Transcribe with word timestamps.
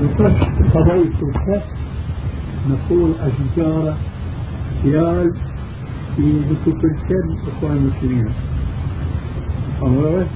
قضية 0.00 1.28
الكف 1.28 1.64
نقول 2.70 3.14
أشجار 3.20 3.96
سيال 4.82 5.32
في 6.16 6.42
كل 6.64 6.72
إخوان 7.48 7.76
المسلمين. 7.76 8.32
أمره 9.82 10.26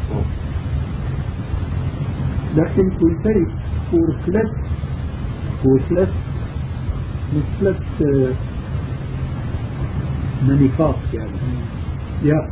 لكن 2.57 2.91
كل 3.01 3.19
فريق 3.25 3.49
كل 3.93 4.21
ثلاث 4.27 4.51
كل 5.63 5.81
ثلاث 5.89 6.13
مثلث 7.35 7.81
منفاق 10.49 10.99
يعني. 11.15 11.31
يا 12.23 12.51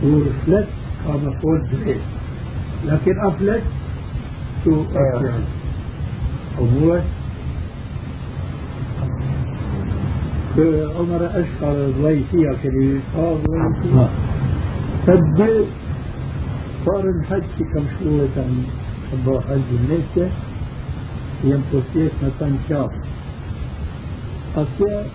كل 0.00 0.22
ثلاث 0.46 0.68
فوق 1.42 1.58
جريت 1.72 2.00
لكن 2.86 3.18
أفلت 3.26 3.62
شو؟ 4.64 4.84
يعني 4.94 5.57
أمور 6.60 7.00
عمر 10.98 11.26
أشهر 11.26 11.90
ضيفية 12.02 12.50
كلمة 12.62 13.00
آه 13.18 13.34
ضيفية 13.34 14.08
فد 15.06 15.66
صار 16.86 17.04
الحج 17.08 17.42
كم 17.74 17.82
شروط 18.00 18.30
أبو 19.12 19.40
حج 19.40 19.68
النساء 19.80 20.32
ينفسيت 21.44 22.12
مثلا 22.22 22.52
شاف 22.68 22.90
أشياء 24.56 25.06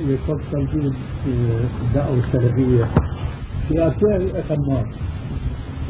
يفصل 0.00 0.66
في 0.68 0.92
الدعوة 1.82 2.14
السلفية 2.18 2.84
في 3.68 3.74
أشياء 3.74 4.40
أخمار 4.40 4.86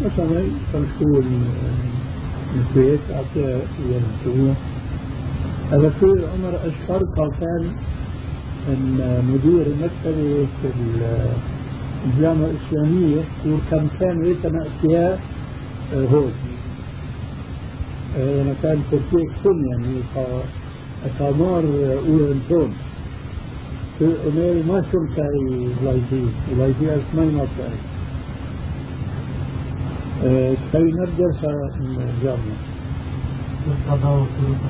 مثلا 0.04 0.42
تنقول 0.72 1.24
الكويت 2.54 3.00
ينسوها 3.90 4.54
هذا 5.72 5.90
في 6.00 6.06
عمر 6.06 6.54
أشهر 6.68 7.02
كان 7.16 7.72
مدير 9.28 9.66
مكتبة 9.82 10.46
في 10.62 10.68
الجامعة 12.06 12.50
الإسلامية 12.50 13.22
وكم 13.46 13.86
كان 14.00 14.26
يتنا 14.26 14.66
أشياء 14.66 15.20
هون 15.94 16.32
أنا 18.16 18.54
كان 18.62 18.82
كتير 18.92 19.32
سن 19.44 19.64
يعني 19.66 19.98
أتامار 21.04 21.62
أولى 22.08 22.34
هون 22.50 22.72
أنا 24.00 24.62
ما 24.68 24.82
شمت 24.92 25.18
أي 25.18 25.68
لايدي 25.84 26.26
لايدي 26.58 26.86
أسمعي 26.90 27.30
ما 27.30 27.46
تعرف 27.58 27.87
كي 30.22 30.78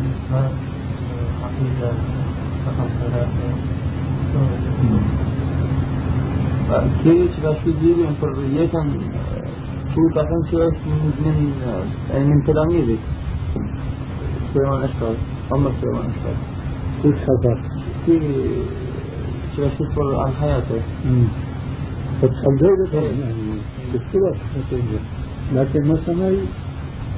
الإسلام 0.00 0.52
عقيدة 1.42 1.92
كيف 7.05 7.44
رشيد 7.44 7.82
يبين 7.82 8.14
حرية 8.20 8.72
شو 9.94 10.02
تعرفين 10.14 10.42
شيء 10.50 10.70
من 11.24 12.28
من 12.28 12.44
تلاميذك 12.44 12.98
سليمان 14.55 14.83
أشهر 14.83 15.14
عمر 15.52 15.72
سليمان 15.80 16.10
أشهر 16.10 16.36
كيف 17.02 17.16
خبر 17.27 17.56
في 18.06 18.16
رشيد 19.58 19.98
عن 19.98 20.33
حياته؟ 20.40 20.83
فتحضرت 22.22 22.94
يعني 22.94 23.58
بالصور 23.92 24.36
لكن 25.52 25.88
مثلا 25.88 26.28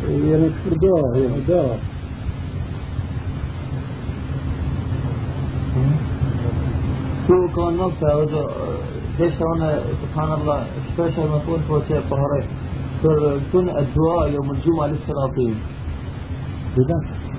يعني 0.08 0.50
فرضاه 0.50 1.16
يعني 1.16 1.40
دار 1.48 1.76
شو 7.28 7.54
كان 7.56 7.76
نفسه 7.76 8.08
ليش 9.18 9.34
أنا 9.56 9.82
سبحان 10.02 10.32
الله 10.32 10.66
مسؤول 10.98 11.60
فوق 11.68 11.82
شيء 11.88 12.00
طهري 12.10 12.42
كن 13.52 13.68
الدعاء 13.68 14.30
يوم 14.34 14.50
الجمعة 14.50 14.86
للسلاطين. 14.86 15.54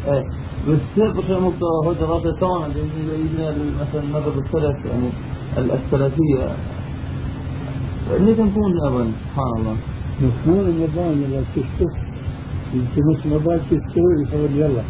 إيه. 0.08 0.26
كيف 0.96 1.18
بخير 1.18 1.40
مقطع 1.40 1.68
هو 1.86 1.94
دراسة 1.94 2.40
طبعا. 2.42 2.68
مثلا 3.82 4.04
مذهب 4.14 4.38
السلف 4.38 4.86
يعني 4.86 5.10
السلفية 5.58 6.56
اللي 8.16 8.34
تكون 8.34 8.74
أبا 8.88 9.12
سبحان 9.26 9.54
الله. 9.58 9.76
مفهوم 10.22 10.60
النظام 10.60 11.12
اللي 11.14 11.42
تشتغل 11.56 12.04
يمكن 12.74 13.02
مش 13.08 13.26
نظام 13.26 13.60
تشتغل 13.72 14.28
يقول 14.34 14.52
يلا. 14.56 14.84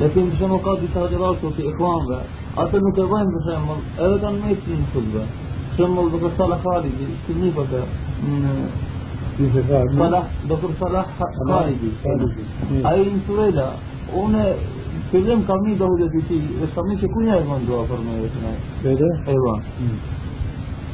لكن 0.00 0.28
بشو 0.28 0.46
مقاضي 0.46 0.86
تهجرات 0.94 1.36
في 1.36 1.62
إخوان 1.70 2.08
بقى. 2.08 2.24
أصل 2.58 2.80
مكوين 2.88 3.26
بشمل 3.34 3.80
أبدا 3.98 4.30
ما 4.30 4.50
يتم 4.50 4.82
كله 4.94 5.26
شمل 5.78 6.12
دكتور 6.12 6.30
صالح 6.38 6.58
خالدي 6.64 6.88
كني 7.28 7.50
بقى 7.50 7.84
صلاح 9.98 10.26
دكتور 10.50 10.70
صلاح 10.80 11.06
خالدي. 11.48 11.90
أي 12.86 13.06
سويلا 13.28 13.70
أنا 14.14 14.54
فيلم 15.10 15.40
كمي 15.48 15.74
ده 15.74 15.84
هو 15.86 15.96
جديد. 15.96 16.42
بس 16.62 16.68
كمي 16.76 16.98
شكون 17.02 17.26
يا 17.28 17.42
إخوان 17.42 17.66
دعاء 17.68 17.86
فرمائے 17.86 18.24
إتنا 18.26 18.52
كده 18.84 19.10
أيوة. 19.28 19.60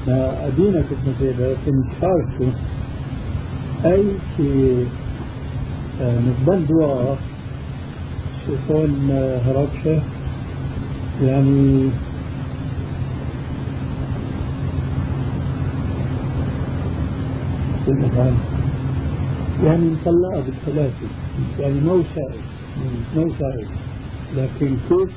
ما 0.07 0.47
أدينا 0.47 0.81
كنت 0.81 1.07
كده 1.21 1.53
لكن 1.53 1.75
شاركوا 2.01 2.53
أي 3.85 4.05
في 4.37 4.85
نقبل 6.01 6.67
دعاء 6.67 7.19
شيطان 8.47 9.11
هربشة 9.47 10.03
يعني 11.23 11.91
يعني 19.65 19.91
مطلقة 19.91 20.41
بالثلاثة 20.41 21.07
يعني 21.59 21.81
مو 21.81 22.03
سائل 22.15 22.41
مو 23.17 23.29
سائل 23.39 23.67
لكن 24.37 24.77
كيف؟ 24.89 25.11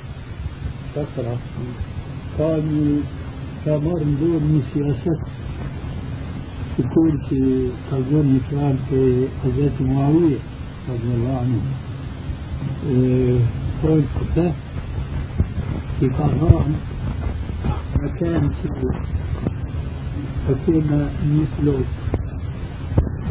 فترة 0.96 1.38
كان 2.38 3.02
كامار 3.66 4.04
دور 4.04 4.40
من 4.40 4.64
سياسات 4.74 5.20
تكون 6.78 7.18
في 7.30 7.70
قلبون 7.92 8.42
كان 8.52 8.78
في 8.90 9.28
حضرة 9.44 9.88
معاوية 9.94 10.38
رضي 10.90 11.14
الله 11.16 11.38
عنه. 11.38 11.62
كون 13.82 14.06
كتاب 14.22 14.54
في 16.00 16.10
طهران 16.10 16.76
مكان 18.04 18.50
فكنا 20.48 21.10
مثله 21.26 21.84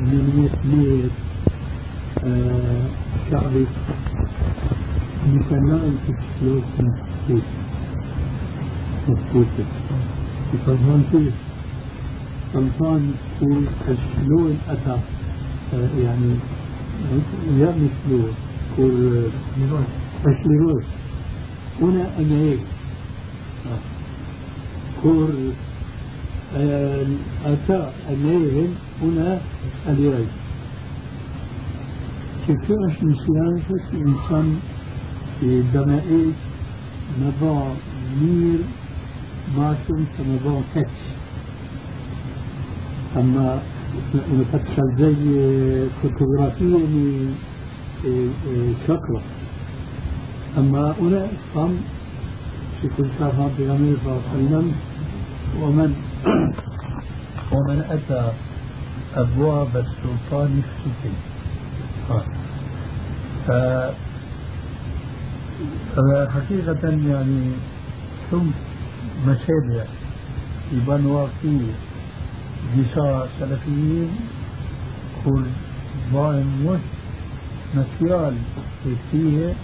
من 0.01 0.25
مثل 0.43 1.11
شعبي. 3.31 3.67
مثلا 5.33 5.79
في 6.06 6.12
سلوك 6.41 6.65
مفقود. 6.81 7.43
مفقود. 9.09 9.47
في 10.51 10.56
طهران 10.67 11.03
فيه 11.11 11.31
طهران 12.56 13.15
تقول 13.41 13.65
شلون 14.17 14.59
أتى 14.69 14.99
يعني 16.05 16.34
يا 17.61 17.71
مثله 17.77 18.33
تقول 18.77 19.31
أشلون 20.27 20.84
هنا 21.81 22.06
أمير 22.19 22.59
كور 25.03 25.28
أتى 27.44 27.91
أمير 28.12 28.69
هنا 29.03 29.41
اليري 29.88 30.27
كيفاش 32.47 33.03
من 33.03 33.15
سياسة 33.27 33.84
الإنسان 33.93 34.56
في 35.41 35.62
دمائي 35.75 36.32
نضع 37.23 37.69
مير 38.20 38.58
ما 39.56 39.76
شمس 39.88 40.20
نضع 40.29 40.61
فتش 40.75 41.16
أما 43.17 43.59
فتش 44.53 44.81
زي 44.99 45.15
فوتوغرافية 46.03 46.77
من 46.77 47.35
شكرة 48.89 49.23
أما 50.59 50.95
هنا 51.01 51.27
قام 51.55 51.77
في 52.83 52.89
كل 52.97 53.09
شهر 53.19 53.51
في 53.57 53.69
غمير 53.71 53.97
صلى 54.05 54.13
الله 54.13 54.23
عليه 54.35 54.45
وسلم 54.47 54.73
ومن؟ 55.63 55.95
ومن 57.53 57.79
أتى 57.91 58.33
أبواب 59.17 59.69
السلطان 59.77 60.63
السفلي 60.63 61.17
ف 63.47 63.53
فحقيقة 65.97 66.89
يعني 66.89 67.51
ثم 68.31 68.47
مشاريع 69.27 69.85
يبان 70.73 71.07
واقعي. 71.07 71.61
جيشا 72.75 73.29
سلفيين 73.41 74.11
كل 75.25 75.45
ضائم 76.13 76.47
مش 76.67 76.81
نسيال 77.75 78.37
فيه 79.11 79.55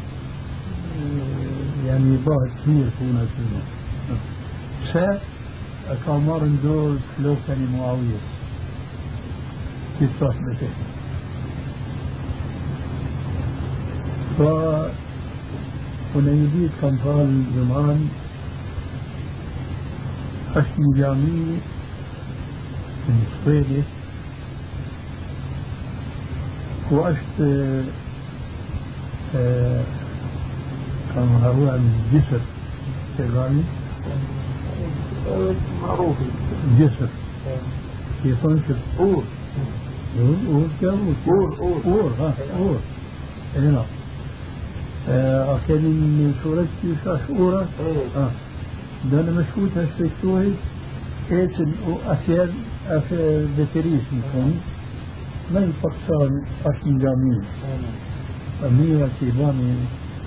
يعني 1.86 2.16
بعد 2.26 2.50
كثير 2.62 2.86
هنا 3.00 3.26
سنة 3.36 3.62
س 4.92 4.96
أكامر 5.90 6.48
دور 6.64 6.96
لو 7.20 7.36
كان 7.46 7.68
معاوية 7.78 8.20
في 9.98 10.06
صحبته 10.20 10.68
ف 14.38 14.40
ونيديت 16.16 16.70
كان 16.82 16.96
قال 17.04 17.44
زمان 17.54 18.08
أشي 20.56 21.00
جامي 21.00 21.58
من 23.08 23.24
السويدي 23.32 23.82
وأشت 26.90 27.40
آه 29.36 29.82
كان 31.14 31.28
هو 31.44 31.74
الجسر 31.74 32.40
شغالي 33.18 33.62
معروف. 35.82 36.16
جسر 36.78 37.08
في 38.22 38.34
صنشر 38.42 38.76
قول 38.98 39.22
قول 40.18 40.36
قول 40.48 40.66
كم 40.80 41.14
قول 41.26 41.50
قول 41.52 41.82
قول 41.84 42.12
ها 42.20 42.34
قول 42.58 42.76
هنا 43.56 43.84
كان 45.68 45.82
من 45.82 46.34
سورة 46.44 46.66
يوشع 46.84 47.26
شورة 47.28 47.68
إيه. 47.80 48.06
آه. 48.16 48.30
ده 49.12 49.20
أنا 49.20 49.30
مشهود 49.30 49.70
هشتكتوه 49.78 50.52
ايتن 51.30 51.74
واسير 51.88 52.44
اف 52.44 52.50
بتريس 53.58 54.06
مكون 54.12 54.60
من 55.50 55.72
فقصان 55.82 56.32
اشن 56.66 56.98
جامين 56.98 57.42
اميرا 58.66 59.08
كيباني 59.20 59.74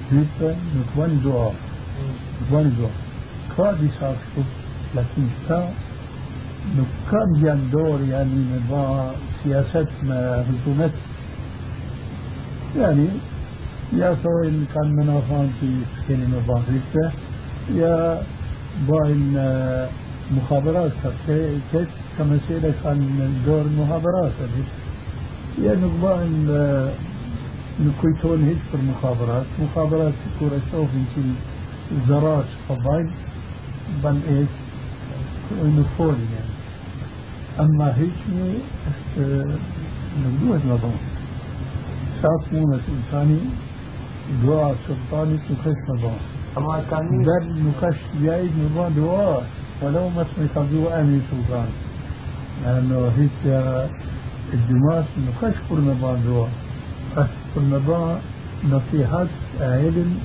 hype 0.10 0.50
nuk 0.76 0.90
bën 0.96 1.14
dua, 1.24 1.50
nuk 1.50 2.50
bën 2.50 2.70
dua. 2.78 2.90
Ka 3.56 3.74
disa 3.80 4.14
kështu, 4.20 4.44
lakin 4.94 5.30
këta 5.38 5.60
nuk 6.76 6.92
kanë 7.10 7.40
janë 7.42 7.70
dorë 7.72 8.10
yani 8.12 8.44
me 8.52 8.60
ba 8.70 8.84
siyaset 9.42 9.92
me 10.04 10.20
hukumet. 10.50 10.96
Yani 12.78 13.08
ja 13.98 14.14
thojnë 14.22 14.66
kanë 14.74 14.96
menafan 15.00 15.50
مخابرات 20.32 20.92
كيف 21.28 21.90
كمسألة 22.18 22.74
كان 22.84 23.34
دور 23.46 23.64
مخابرات 23.78 24.32
يا 25.58 25.76
نقبان 25.76 26.30
نكويتون 27.80 28.44
هيك 28.44 28.58
في 28.72 28.78
المخابرات 28.78 29.46
مخابرات. 29.60 30.14
كورة 30.40 30.62
شوف 30.72 30.90
يمكن 30.94 31.34
زراج 32.08 32.46
فضايل 32.70 33.10
بل 34.04 34.20
إيش 34.30 34.48
نفول 35.64 36.16
يعني 36.16 36.56
اما 37.60 37.96
هيك 37.98 38.14
نقول 40.24 40.60
نظام 40.68 40.98
شخص 42.24 42.54
مونة 42.54 42.80
انساني 42.90 43.40
دعاء 44.44 44.76
سلطاني 44.88 45.34
نكش 45.34 45.90
نظام 45.90 46.18
بل 47.24 47.64
نكش 47.68 47.98
جايد 48.24 48.52
نظام 48.66 48.94
دعاء 48.94 49.48
ولو 49.82 50.10
ما 50.10 50.22
اسمك 50.22 50.56
دعاء 50.56 51.02
امي 51.02 51.22
سلطان. 51.32 51.68
لأنه 52.64 53.12
هيك 53.18 53.64
الجماعة 54.54 55.06
نكش 55.28 55.56
كل 55.70 55.76
نظام 55.76 56.20
دعاء 56.28 56.50
النظام 57.58 58.18
نصيحات 58.70 59.28
علم 59.60 60.20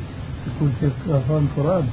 يكون 0.46 0.72
في 0.80 0.90
قرآن. 1.08 1.48
القرآن 1.56 1.86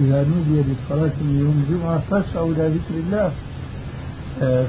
إذا 0.00 0.24
نودي 0.24 0.62
للصلاة 0.62 1.16
من 1.22 1.38
يوم 1.38 1.64
الجمعة 1.64 1.98
فاسعوا 2.10 2.52
إلى 2.52 2.68
ذكر 2.68 2.94
الله. 2.94 3.32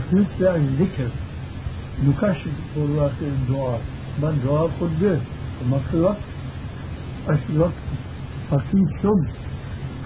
في 0.09 0.25
الذكر. 0.55 1.09
نكشف 2.03 2.51
والله 2.77 3.11
الدعاء. 3.21 3.81
من 4.21 4.41
دعاء 4.45 4.69
قد 4.81 5.19
وما 5.61 5.79
في 5.91 5.99
وقت 5.99 6.17
أش 7.29 7.39
وقت 7.57 7.83
فقير 8.49 8.87
شمس 9.03 9.29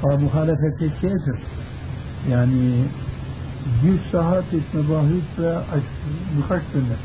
فمخالفة 0.01 0.77
الكافر. 0.81 1.39
يعني 2.27 2.83
جيش 3.81 3.99
ساعات 4.11 4.43
مباهيت 4.73 5.63
نكشف 6.37 6.97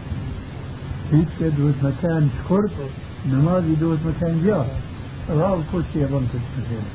هيك 1.13 1.53
دوت 1.59 1.75
مكان 1.83 2.29
شكرت 2.39 2.71
نماذي 3.27 3.75
دوت 3.75 3.99
مكان 4.07 4.45
جار 4.47 4.67
راو 5.31 5.57
ظن 5.57 5.65
كنت 5.73 6.47
مكان 6.59 6.87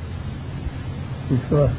إيش 1.31 1.69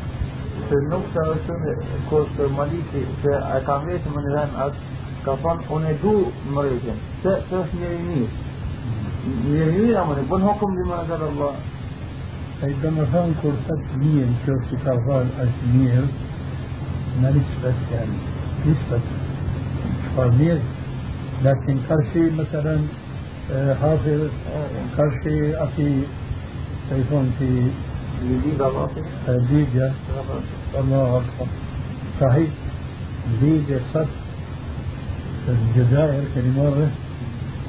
Se 0.68 0.76
nuk 0.90 1.04
të 1.14 1.22
është 1.32 1.56
në 1.62 1.72
kosë 2.10 2.32
të 2.36 2.46
maliti 2.56 3.02
se 3.22 3.34
e 3.56 3.58
ka 3.66 3.76
vetë 3.84 4.10
më 4.14 4.22
në 4.24 4.32
dhenë 4.34 4.58
atë 4.64 4.80
ka 5.24 5.36
thonë 5.44 5.68
unë 5.76 5.92
e 5.92 5.94
du 6.02 6.14
mërejtjen 6.56 6.98
se 7.22 7.34
të 7.50 7.60
është 7.60 7.78
njëri 7.82 8.00
mirë 8.08 8.26
njëri 9.44 9.76
mirë 9.76 10.00
a 10.00 10.04
më 10.08 10.16
në 10.18 10.24
bënë 10.32 10.48
hukum 10.48 10.74
dhe 10.76 10.86
më 10.88 10.98
në 10.98 11.04
gërë 11.12 11.28
Allah 11.30 11.54
أي 12.64 12.74
كما 12.82 13.04
كان 13.12 13.34
كورسات 13.42 13.84
مين 13.96 14.34
شوف 14.46 14.84
كارفان 14.84 15.28
أشمير 15.44 16.02
ما 16.02 16.27
نسبة 17.26 17.74
يعني 17.92 18.16
نسبة 18.66 19.00
فارمير 20.16 20.58
لكن 21.44 21.78
كرشي 21.88 22.30
مثلا 22.38 22.78
حافظ 23.82 24.28
كرشي 24.96 25.56
أخي 25.56 26.02
يكون 26.92 27.32
في 27.38 27.70
ليبيا 28.22 29.92
الله 30.80 31.16
أكبر. 31.16 31.48
صحيح. 32.20 32.50
ليبيا 33.42 33.80
صد 33.94 34.06
الجزائر 35.48 36.24
كلمة 36.34 36.90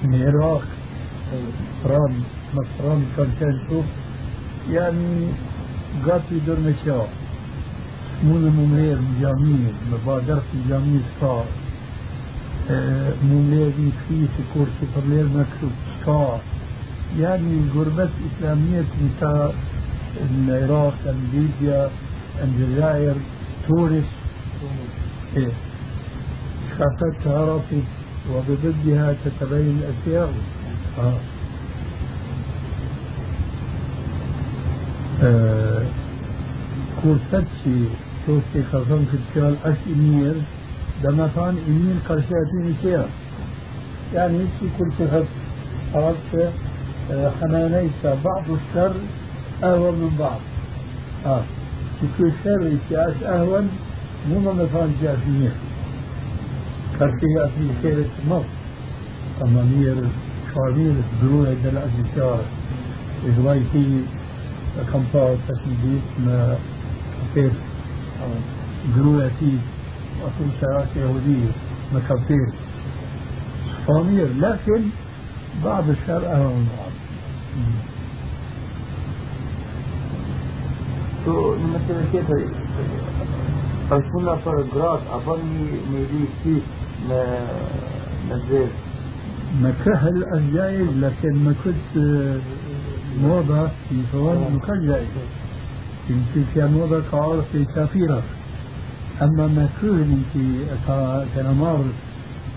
من 0.03 0.13
العراق. 0.13 0.63
فرام 1.83 2.13
مصران 2.53 3.05
كان 3.39 3.59
شوف. 3.69 3.85
يعني 4.69 5.27
قاتل 6.05 6.45
دور 6.45 6.59
مشاء 6.59 7.09
مون 8.23 8.41
ممير 8.57 8.97
جميل 9.21 9.73
مبادرة 9.91 10.43
جميل 10.69 11.01
صار 11.21 11.45
مولادي 13.23 13.89
فيه 14.07 14.25
في 14.37 14.43
كورسي 14.53 14.85
برلير 14.95 15.25
مكتوب 15.25 15.71
ستار 16.01 16.39
يعني 17.19 17.57
الغربات 17.57 18.09
الإسلامية 18.21 18.85
مثل 19.03 19.51
العراق 20.47 21.15
ليبيا 21.33 21.89
الجزائر 22.43 23.15
تونس 23.67 24.05
إيه 25.37 25.51
شافت 26.77 27.13
تعرفي 27.25 27.81
وبضدها 28.31 29.15
تتبين 29.25 29.79
الأشياء 29.83 30.33
آه. 30.99 31.13
آه. 35.23 35.83
كورساتشي 37.03 37.85
توسي 38.29 38.63
خزن 38.71 39.05
كتشال 39.11 39.55
أش 39.65 39.77
إمير 39.95 40.35
دمثان 41.03 41.55
إمين 41.67 41.99
قرشاتين 42.09 42.75
شيئا 42.81 43.05
يعني 44.13 44.39
في 44.59 44.65
كل 44.77 44.91
شخص 44.99 45.27
عرفت 45.95 46.51
حنانيك 47.41 48.05
بعض 48.25 48.43
الشر 48.49 48.93
أهون 49.63 49.93
من 49.93 50.15
بعض. 50.19 50.39
آه. 51.25 51.41
في 52.01 52.07
كل 52.17 52.31
شر 52.43 52.61
يتعاش 52.73 53.23
أهون 53.23 53.69
مو 54.29 54.39
مثلا 54.39 54.89
جافية 55.01 55.53
كرتي 56.99 57.45
أفي 57.45 57.69
خير 57.81 57.97
التمر 57.97 58.43
أما 59.41 59.61
مير 59.63 59.95
شعبير 60.55 60.93
دروع 61.21 61.45
دل 61.63 61.77
أجيشار 61.77 62.39
إغواي 63.27 63.61
في 63.73 64.01
كمبار 64.93 65.35
تسميديت 65.47 66.01
ما 66.25 66.57
كيف 67.35 67.53
فيه 69.39 69.57
وأكون 70.21 70.51
شراكة 70.61 70.99
يهودية 70.99 71.51
مكافير 71.93 72.49
صامير 73.87 74.33
لكن 74.33 74.81
بعض 75.63 75.89
الشر 75.89 76.25
أهون 76.25 76.55
من 76.55 76.67
بعض 76.77 76.89
Tu 81.19 81.33
në 81.35 81.69
mësime 81.71 82.03
tjetër, 82.13 82.43
është 83.91 84.11
puna 84.13 84.35
për 84.45 84.61
gratë, 84.71 85.09
apo 85.17 85.33
një 85.41 85.79
një 85.91 86.03
di 86.11 86.21
si 86.43 86.53
në 87.09 87.19
në 88.29 88.37
zezë? 88.47 88.89
مكهل 89.61 90.23
الجائز 90.33 90.87
لكن 90.97 91.33
ما 91.43 91.53
كنت 91.65 92.03
موضة 93.21 93.67
في 93.67 94.01
صور 94.11 94.35
مكان 94.53 94.87
جائز 94.87 95.07
يمكن 96.09 96.43
كان 96.55 96.71
موضة 96.73 97.01
كعارف 97.11 97.45
في 97.51 97.65
سفيرة 97.75 98.23
أما 99.21 99.47
مكروه 99.47 100.05
في 100.33 100.65
كنمار 101.35 101.83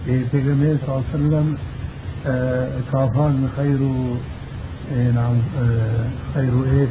في 0.07 0.35
النبي 0.35 0.79
صلى 0.79 0.89
الله 0.89 1.05
عليه 1.15 1.15
وسلم 1.15 1.57
كافان 2.93 3.49
خير 3.57 3.79
إيه 4.93 5.11
نعم 5.11 5.37
خير 6.35 6.53
إيش؟ 6.81 6.89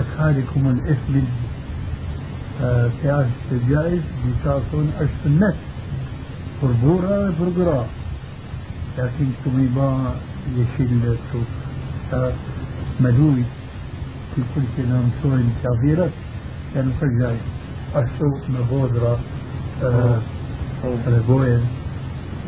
أكثركم 0.00 0.68
الإثم 0.68 1.18
آه 2.62 2.90
في 3.50 3.54
الجائز 3.54 4.00
بيسافون 4.26 4.92
عشت 5.00 5.26
النت 5.26 5.54
بربورة 6.62 7.32
بربرة 7.40 7.86
لكن 8.98 9.26
كميبا 9.44 10.14
يشيل 10.56 11.16
في 14.38 14.44
كل 14.54 14.88
نام 14.88 15.10
سوي 15.22 15.42
كافيرة 15.62 16.10
كانوا 16.74 16.92
فجأة 17.00 17.36
أشتو 17.94 18.26
مبودرة 18.48 19.18
آه 19.82 20.18
بوين. 21.28 21.60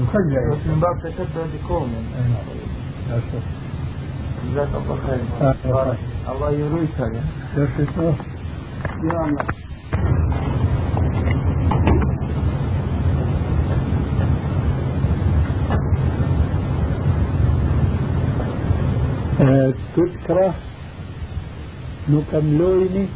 مخجع 0.00 0.42
من 0.66 0.80
باب 0.80 1.12
تشبه 1.12 1.46
بقوم 1.64 1.90
جزاك 4.52 4.68
الله 4.74 4.98
خير. 5.06 5.94
الله 6.32 6.50
يرويك 6.50 6.98
يا. 6.98 7.22
الله 19.40 19.74
تذكره 19.96 20.54
نكملويني 22.08 23.08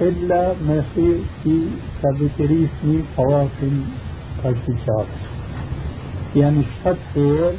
إلا 0.00 0.54
ما 0.66 0.84
في 0.94 1.18
في 1.42 1.68
كابتريسني 2.02 3.02
طواف 3.16 3.50
الكتاب 4.44 5.06
يعني 6.36 6.62
شحط 6.62 6.96
خير 7.14 7.52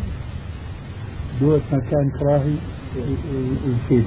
دوت 1.41 1.61
مكان 1.71 2.09
كراهي 2.19 2.55
يشيل 3.65 4.05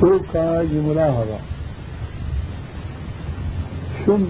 توقع 0.00 0.62
ملاحظة. 0.62 1.38
شم 4.06 4.26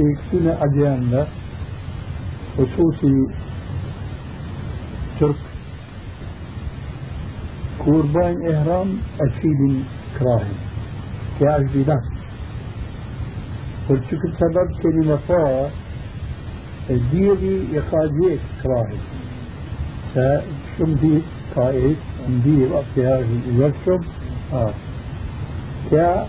يكسينا 0.00 0.64
أديان 0.64 1.26
خصوصي 2.58 3.26
ترك 5.20 5.36
قربان 7.86 8.36
إحرام 8.54 8.88
أشيل 9.20 9.82
كراهي 10.18 10.54
كأجل 11.40 11.80
نفس 11.80 12.10
والشكل 13.90 14.30
سبب 14.40 14.68
كلمة 14.82 15.16
فا 15.16 15.70
الديري 16.90 17.66
يخاجيك 17.72 18.40
كراهي 18.62 18.98
فشم 20.14 20.94
دي 20.94 21.22
قائد 21.56 21.96
ندير 22.30 22.80
اختيار 22.80 23.24
يكتب 23.58 24.00
آه. 24.52 24.74
يا 25.92 26.26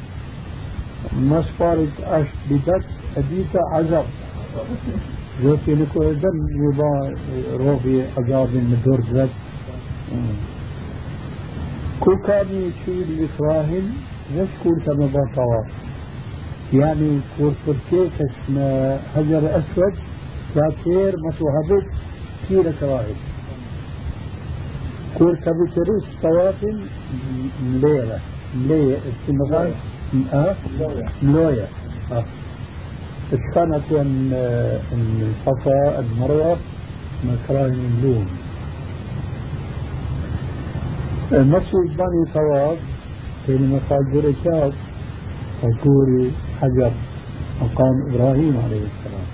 مسفارة 1.13 1.87
أش 2.03 2.27
بدت 2.49 2.85
أديتا 3.17 3.59
عذاب. 3.73 4.05
جوتي 5.43 5.75
لكو 5.75 6.13
دم 6.13 6.37
يبا 6.63 7.15
روبي 7.57 8.03
عذاب 8.17 8.49
مدور 8.55 9.01
زد 9.13 9.29
كل 12.07 12.17
كان 12.27 12.47
يشيل 12.47 13.03
الإكراهن 13.03 13.91
يشكر 14.33 14.79
كما 14.85 15.05
بطواف 15.07 15.67
يعني 16.73 17.19
كور 17.37 17.53
تركيك 17.65 18.11
اسمه 18.21 18.97
حجر 19.15 19.59
أسود 19.59 19.93
كاتير 20.55 21.15
مسوهبت 21.19 21.85
كيلة 22.47 22.73
كواهب 22.79 23.15
كور 25.17 25.35
كابتريس 25.35 26.03
طواف 26.23 26.63
مليلة 27.63 28.19
مليلة 28.55 28.97
استمغان 28.97 29.73
آه 30.33 30.55
ملوية 31.21 31.67
آه. 32.11 32.25
كانت 33.55 33.91
ان 33.91 34.31
الصفا 35.31 35.99
المروة 35.99 36.57
مكراهن 37.23 37.91
اللون. 37.97 38.27
المسجد 41.31 41.97
بني 41.97 42.33
طواف 42.33 42.77
في 43.45 43.55
المساجد 43.55 44.25
ركاب 44.25 44.73
وكوري 45.63 46.31
حجر 46.61 46.91
مقام 47.61 47.95
إبراهيم 48.09 48.57
عليه 48.65 48.81
السلام. 48.91 49.27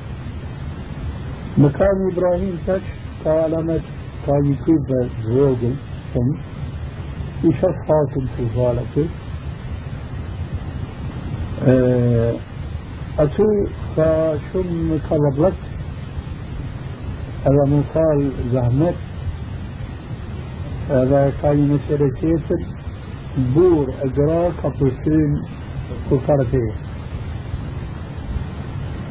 مقام 1.58 1.98
إبراهيم 2.12 2.58
تش 2.68 2.82
كعلامة 3.26 3.80
كان 4.28 4.46
يكيب 4.46 5.10
زوجل 5.26 5.76
ثم 6.14 6.34
يشرف 7.44 7.76
حاكم 7.88 8.26
في 8.38 8.44
ذلك 8.58 9.10
أتو 13.20 13.44
فشم 13.96 14.98
طلب 15.10 15.54
هذا 17.46 17.64
من 17.68 17.84
قال 17.96 18.32
زهمت 18.52 18.96
هذا 20.90 21.34
كان 21.42 21.58
يمثل 21.60 22.12
كيف 22.20 22.54
بور 23.56 23.94
أجرا 24.02 24.52
كابوسين 24.64 25.32
كفرته 26.12 26.68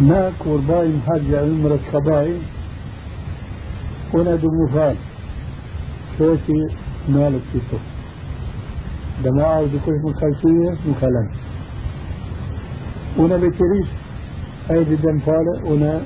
ما 0.00 0.32
قرباين 0.40 1.00
حج 1.06 1.34
عمرة 1.34 1.78
كباين 1.92 2.42
هنا 4.14 4.36
دو 4.36 4.48
مفاد 4.60 4.96
شوتي 6.18 6.60
مالك 7.08 7.42
تيتو 7.52 7.78
دما 9.24 9.44
عاوز 9.44 9.70
كل 9.86 9.92
مخلصية 10.04 10.70
مخلن 10.90 11.28
هنا 13.18 13.36
بتريش 13.36 13.88
هاي 14.70 14.84
بدن 14.84 15.18
فالة 15.18 15.54
هنا 15.68 16.00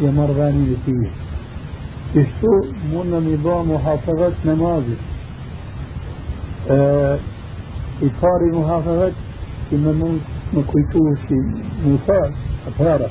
يمرغاني 0.00 0.76
فيه 0.86 1.25
اشتو 2.14 2.64
من 2.92 3.34
نظام 3.34 3.72
محافظة 3.74 4.32
نماذج 4.44 4.98
آه 6.70 7.18
إطار 8.02 8.40
محافظة 8.52 9.12
كما 9.70 9.92
ما 10.52 10.62
كنتوش 10.62 11.18
مثال 11.86 12.32
أفارة. 12.68 13.10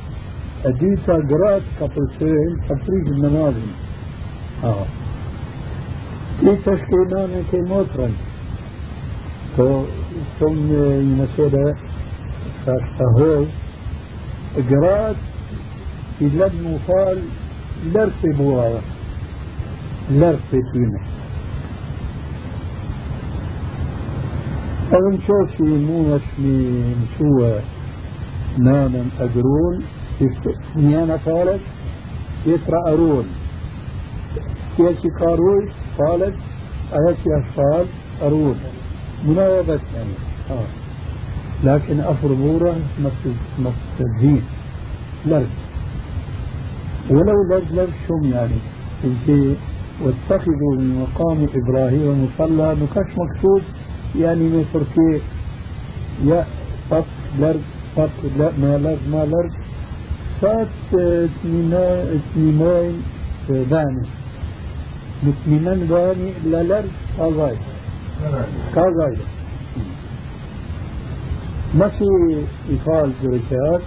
أديتا 0.65 1.13
قرات 1.13 1.61
كابلسين 1.79 2.57
تفريج 2.69 3.07
النماذج 3.07 3.67
آه. 4.63 4.85
كي 6.41 6.55
تشكيلان 6.55 7.43
كي 7.51 7.57
موترن. 7.57 8.13
تو 9.57 9.83
ثم 10.39 10.71
المسألة 10.71 11.75
فاشتهوي 12.65 13.45
قرات 14.69 15.15
في 16.19 16.25
لد 16.25 16.51
مفال 16.65 17.19
لرسي 17.83 18.37
بواوا 18.37 18.79
لرسي 20.11 20.61
توينه 20.73 20.99
أظن 24.93 25.19
شوفي 25.27 25.63
مو 25.63 26.15
مشمي 26.15 26.95
مشوى 27.01 27.59
نانا 28.59 29.05
أجرون 29.19 29.83
نيانا 30.75 31.15
قالت 31.25 31.61
يترى 32.45 32.79
أرون 32.87 33.25
كيشي 34.77 35.09
قاروي 35.19 35.69
قالت 35.99 36.35
أيشي 36.93 37.29
أشفال 37.39 37.85
أرون 38.21 38.55
مناوبة 39.25 39.79
يعني. 39.95 40.15
آه. 40.51 40.67
لكن 41.63 41.99
أفربورة 41.99 42.75
مستدين 43.59 44.43
لرد 45.25 45.64
ولو 47.09 47.61
شم 48.07 48.23
يعني. 48.31 48.59
انت 49.03 49.55
واتخذوا 50.01 50.75
من 50.75 50.99
مقام 50.99 51.47
إبراهيم 51.55 52.25
مصلى 52.25 52.75
نكش 52.81 53.17
مقصود 53.17 53.63
يعني 54.15 54.43
من 54.43 54.65
تركيا 54.73 55.19
يا 56.23 56.45
فط 56.89 57.05
لرد 57.39 57.61
فط 57.95 58.09
لا 58.37 58.51
ما 58.61 58.77
لرد 58.77 58.99
ما 59.11 59.25
لرد 59.25 59.51
فات 60.41 60.67
تنينين 62.33 63.01
باني 63.49 64.05
متمنن 65.23 65.87
باني 65.89 66.33
لا 66.45 66.63
لرد 66.63 66.91
كازاي. 67.17 67.57
كازاي. 68.75 69.17
ما 71.75 71.87
في 71.87 72.05
إفعال 72.73 73.11
درجات 73.23 73.81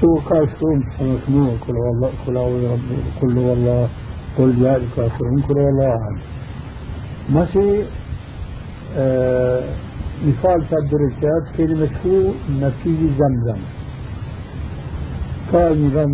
تو 0.00 0.14
كاشفون 0.14 0.84
سمكمو 0.98 1.50
كل 1.66 1.76
والله 1.76 2.10
كل 2.26 2.36
رب 2.36 2.80
كل 3.20 3.38
والله 3.38 3.88
يا 4.38 4.76
الكافرون 4.76 5.42
كل 5.42 5.58
والله 5.58 5.88
أحد 5.96 6.20
ما 7.30 7.44
في 7.44 7.84
آه 8.96 9.62
مثال 10.26 10.64
الدرجات 10.72 11.56
كلمة 11.56 11.90
هو 12.06 12.32
نفي 12.60 12.96
زمزم. 13.18 13.60
كان 15.52 15.90
غم 15.94 16.12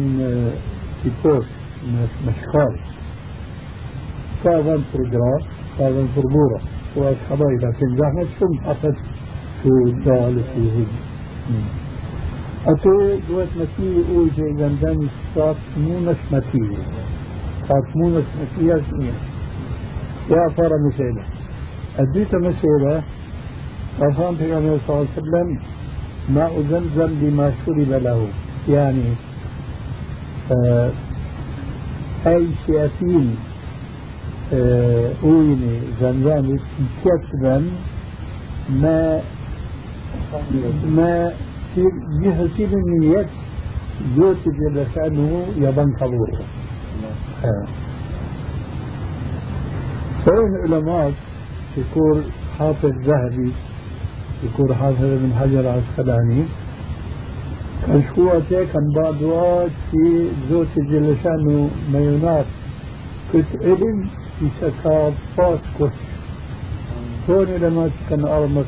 في 1.02 1.10
بوست 1.24 1.48
مشخار 2.26 2.80
كافن 4.44 4.82
فرجرا 4.92 5.38
كافن 5.78 6.06
فربورة 6.06 6.60
وأصحابي 6.96 7.56
لكن 7.62 7.96
زحمة 7.96 8.26
شم 8.40 8.54
حفت 8.64 8.96
شو 9.62 9.88
دال 10.04 10.42
شو 12.66 13.00
هيك 13.00 13.22
أتو 13.22 13.26
دوت 13.28 13.48
مسيح 13.56 14.08
يقول 14.10 14.30
في 14.30 14.42
غندان 14.42 15.08
صات 15.34 15.56
مونش 15.78 16.16
مسيح 16.32 16.78
صات 17.68 17.96
مونش 17.96 18.24
مسيح 18.40 18.84
يا 20.30 20.48
فارا 20.56 20.78
مسيلة 20.88 21.22
أديت 21.98 22.34
مسيلة 22.34 23.02
قال 24.00 24.14
في 24.36 24.44
النبي 24.58 24.78
صلى 24.86 24.96
الله 24.96 25.08
عليه 25.16 25.22
وسلم 25.22 25.58
ماء 26.34 26.62
زمزم 26.70 27.10
لما 27.22 27.52
شرب 27.66 27.90
له 28.04 28.28
يعني 28.68 29.08
آه 30.52 30.90
أي 32.26 32.46
شياطين 32.66 33.36
آه 34.52 35.10
أويني 35.24 35.80
زمزم 36.00 36.56
كسبا 37.04 37.70
ما 38.70 39.20
ما 40.96 41.32
يحسب 41.76 42.74
النية 42.74 43.26
جل 44.16 44.86
شأنه 44.94 45.46
يبن 45.56 45.92
قبول 46.00 46.30
آه. 47.44 47.66
فإن 50.26 50.54
علماء 50.62 51.12
يقول 51.76 52.22
حافظ 52.58 52.92
ذهبي 52.92 53.52
يكون 54.44 54.74
حافظ 54.74 55.04
من 55.04 55.32
حجر 55.40 55.60
العسقلاني 55.60 56.44
كان 57.86 58.02
شو 58.16 58.30
كان 58.50 58.92
بعض 58.96 59.22
وقت 59.22 59.70
في 59.90 60.28
زوت 60.50 60.78
جلشانو 60.90 61.68
ميونات 61.92 62.46
كنت 63.32 63.46
علم 63.62 64.10
في 64.38 64.46
سكاب 64.60 65.12
فاس 65.36 65.60
كش 65.80 65.98
هون 67.30 67.46
لما 67.46 67.90
كان 68.10 68.26
أرمس 68.26 68.66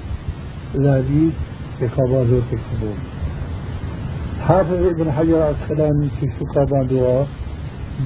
ذهبي 0.76 1.30
زوت 1.80 2.52
القبور 2.52 2.96
حافظ 4.40 4.82
ابن 4.86 5.12
حجر 5.12 5.36
العسقلاني 5.36 6.08
في 6.20 6.28
سكابا 6.40 6.82
دعاء 6.82 7.26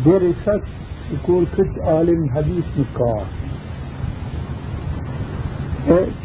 درست 0.07 0.65
يقول 1.13 1.45
كنت 1.57 1.79
عالم 1.79 2.31
حديث 2.31 2.65
مكار 2.79 3.25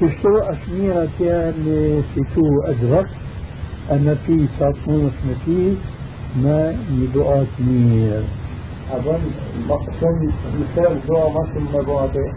تشترو 0.02 0.38
أسميرة 0.38 1.10
اللي 1.20 2.04
تو 2.36 2.62
أدرك 2.62 3.08
أن 3.92 4.18
في 4.26 4.48
ساطمون 4.60 5.12
اسمتي 5.12 5.78
ما 6.44 6.76
ندعات 6.92 7.48
مير 7.60 8.24
أظن 8.92 9.20
شن 10.02 10.30
مثال 10.60 11.00
دعاء 11.08 11.30
مصر 11.30 11.60
مبعته 11.74 12.32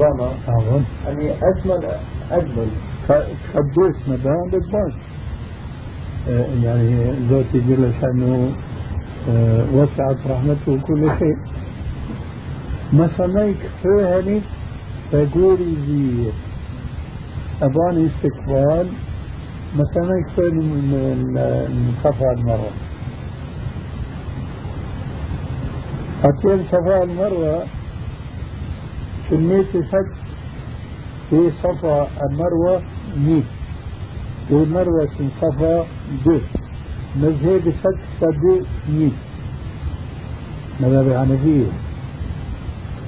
بنا. 0.00 0.28
أظن 0.48 0.84
يعني 1.06 1.30
أجمل 1.42 1.82
أجمل. 2.30 2.68
تخبرت 3.08 3.96
مبان 4.08 4.50
بالبان 4.52 4.92
يعني 6.64 7.10
ذاتي 7.28 7.58
جل 7.60 7.92
شأنه 8.00 8.52
وسعت 9.74 10.16
رحمته 10.26 10.78
كل 10.86 11.10
شيء. 11.18 11.38
مثلا 12.92 13.54
فهني 13.82 14.40
فيقول 15.10 15.60
لي 15.60 16.32
أباني 17.62 18.06
استقبال. 18.06 18.86
مثلا 19.76 20.12
يكفي 20.20 20.50
من 20.50 21.94
صفا 22.04 22.32
المروة. 22.32 22.70
أتين 26.24 26.64
صفا 26.72 27.02
المروة 27.04 27.62
سميت 29.30 29.66
فج 29.76 30.06
في 31.30 31.50
صفا 31.50 32.08
المروة 32.30 32.82
ميت 33.26 33.44
في 34.48 34.54
مروة 34.54 35.08
صفا 35.40 35.84
دو. 36.24 36.38
مذهب 37.16 37.60
فج 37.82 37.98
فدو 38.20 38.60
ميت 38.88 39.12
مذهب 40.80 41.06
الحنفية 41.08 41.66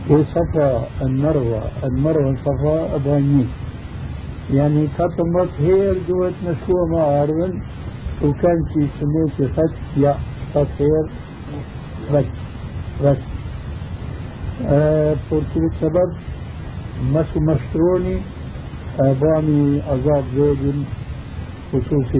في 0.09 0.25
صفا 0.25 0.87
المروة 1.03 1.63
المروة 1.85 2.37
صفا 2.37 2.95
أبانيت 2.97 3.47
يعني 4.51 4.87
كتمت 4.99 5.51
هير 5.59 5.95
جوت 6.09 6.33
نشوة 6.45 6.87
ما 6.93 7.03
عارفن 7.03 7.61
وكان 8.23 8.59
في 8.75 8.87
سنة 9.01 9.49
فتح 9.49 9.81
يا 9.97 10.15
تطهير 10.55 11.05
فتح 12.09 12.29
فتح 13.01 13.27
آه 14.67 15.17
بورتي 15.31 15.59
السبب 15.73 16.11
مسو 17.13 17.41
مشتروني 17.41 18.21
باني 19.01 19.83
عذاب 19.83 20.25
زوج 20.37 20.59
خصوصي 21.73 22.19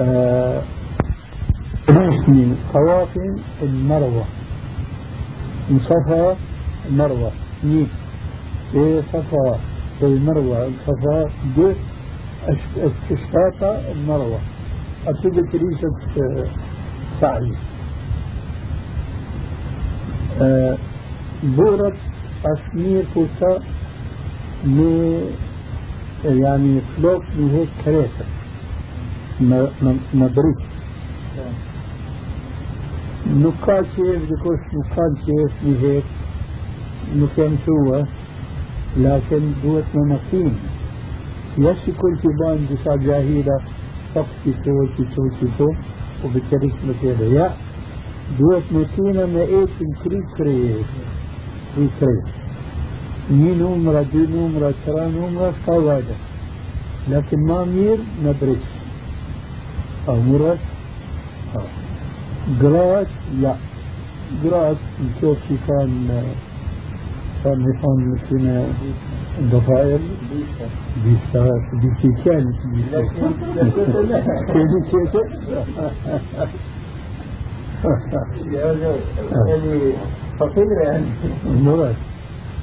آه 0.00 0.62
رسمي 1.90 2.56
قوافي 2.74 3.34
المروة 3.62 4.24
من 5.70 5.78
صفا 5.80 6.36
المروة 6.88 7.30
نيك 7.64 7.88
صفا. 9.12 9.58
في 9.98 10.06
المروة 10.06 10.66
الصفا 10.66 11.30
دو. 11.56 11.72
المروة 13.92 14.38
أبتدي 15.06 15.40
كريسة 15.52 15.88
سعي 17.20 17.52
بورت 21.42 21.96
أسمير 22.46 23.04
كوتا 23.14 23.62
يعني 26.24 26.80
فلوك 26.80 27.22
من 27.36 27.50
هيك 27.50 27.68
كريسة 27.84 28.24
مبريك 30.14 30.56
نقاط 33.26 33.84
كيف 33.96 34.32
بكوش 34.32 34.60
نقاط 34.74 35.12
كيف 35.26 35.52
بهيك 35.64 36.04
نكان 37.16 37.58
شوه 37.66 38.06
لكن 38.96 39.52
دوت 39.62 39.84
ممكين 39.94 40.54
يشي 41.58 41.92
كل 41.92 42.18
تبان 42.22 42.66
دسا 42.70 42.96
جاهيلة 42.96 43.60
تقصي 44.14 44.52
تو 44.64 44.86
تو 44.86 45.28
تو 45.28 45.46
تو 45.58 45.72
وبالتالي 46.24 46.72
مكينة 46.84 47.22
يا 47.22 47.54
دوت 48.38 48.64
مكينة 48.72 49.26
ما 49.26 49.40
إيش 49.40 49.70
الكريس 49.80 50.24
كريس 50.38 50.86
في 51.74 51.88
كريس 53.30 53.38
ني 53.38 53.54
نمرة 53.54 54.02
دي 54.02 54.26
نمرة 54.26 54.74
ترى 54.86 55.08
نمرة 55.08 55.54
قواعد 55.66 56.04
لكن 57.08 57.38
ما 57.46 57.64
مير 57.64 57.98
نبرس 58.24 58.64
أو 60.08 60.16
مرة 60.16 60.58
قرات 62.62 63.06
لا. 63.40 63.54
قرات 64.44 64.76
نشوف 65.00 65.38
كان 65.68 66.22
كان 67.44 67.58
نحن 67.58 68.16
فينا 68.28 68.64
ضفائر 69.40 70.00
بيشتغل 71.04 71.60
بيشتغل 71.82 72.54
يعني 78.52 79.92
فقير 80.38 80.66
يعني 80.84 81.06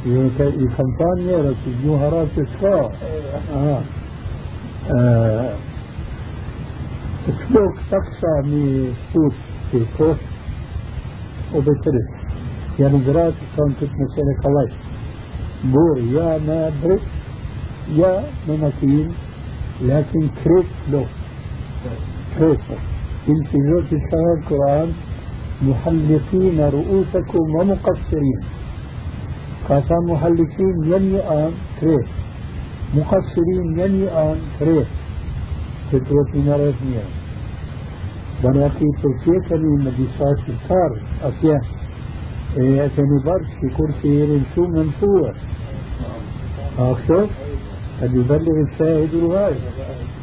مرات 0.08 0.42
الكمبانيا 0.42 1.38
رت 1.50 1.68
الجوهرات 1.68 2.28
تسقى 2.36 2.92
آه. 3.54 3.82
سلوك 7.28 7.76
تقصى 7.92 8.34
من 8.44 8.94
سوق 9.14 9.34
في 9.72 9.86
كوش 9.98 10.18
وبترس. 11.56 12.10
يعني 12.80 12.98
قرأت 13.06 13.34
كانت 13.58 13.84
مسألة 13.84 14.36
خلاص. 14.44 14.72
بور 15.64 15.98
يا 16.00 16.38
ما 16.38 16.72
بريك 16.84 17.02
يا 17.90 18.24
مناكين 18.48 19.12
لكن 19.82 20.30
كريت 20.44 20.66
له. 20.92 21.06
كريت 22.40 22.62
في 23.26 23.58
ذات 23.68 23.94
الشهر 23.94 24.34
القرآن 24.40 24.90
محلقين 25.62 26.60
رؤوسكم 26.60 27.56
ومقصرين. 27.56 28.40
قاسا 29.70 29.96
محلقين 30.10 30.76
يني 30.86 31.20
آن 31.20 31.52
كريت 31.82 32.10
مقصرين 32.96 33.80
يني 33.80 34.08
آن 34.10 34.38
كريت 34.60 34.88
فتوة 35.92 36.32
من 36.34 36.50
رسمية 36.52 37.06
بناقي 38.44 38.90
تركيا 39.04 39.50
كان 39.50 39.62
مديسات 39.86 40.40
الكار 40.50 40.92
أفيا 41.24 41.62
كانوا 42.96 43.20
برش 43.26 43.48
في 43.62 43.68
كرسي 43.78 44.08
يرمشو 44.08 44.64
منشوة 44.68 45.34
أكثر 46.80 47.28
قد 48.02 48.16
يبلغ 48.16 48.58
الشاهد 48.72 49.14
الغايب 49.14 49.58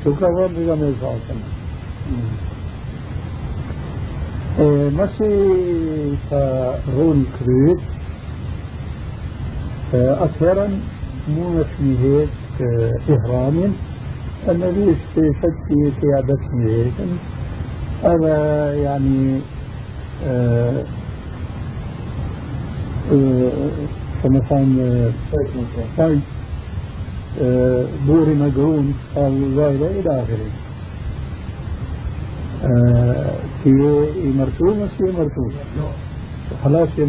شو؟ 0.04 0.11
الله 1.09 1.09
عليه 1.09 1.24
وسلم 1.24 1.52
مسي 4.98 5.33
رون 6.96 7.26
كريت 7.38 7.93
أخيرا 9.94 10.68
مو 11.29 11.64
في 11.64 11.99
هيك 11.99 12.29
إهرام. 13.11 13.73
النبي 14.49 14.85
استشهد 14.92 15.55
في 15.68 15.90
قيادتني 16.03 16.70
هيك. 16.73 16.92
هذا 18.05 18.37
يعني 18.75 19.40
آه 20.27 20.83
آه 23.12 23.51
كمثلا 24.23 24.66
طيب 25.99 26.20
بوري 28.07 28.35
مقرون 28.35 28.94
قال 29.16 29.59
غيره 29.59 29.90
إلى 30.01 30.23
آخره. 30.23 30.51
في 33.64 33.70
مرسوم 34.38 34.88
في 34.99 35.05
مرسوم 35.05 35.53
خلاص 36.64 36.88
في 36.88 37.05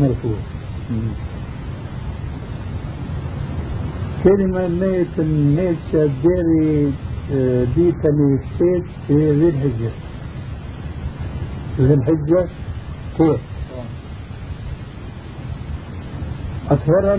كلمة 4.26 4.68
ميت 4.68 5.20
ميت 5.58 5.78
شديري 5.92 6.92
ديتا 7.76 8.10
ميستيت 8.20 8.86
في 9.08 9.14
ذي 9.40 9.50
الحجة. 9.50 9.92
ذي 11.80 11.94
الحجة 11.94 12.50
كيف 13.18 13.42
أكثرا 16.72 17.16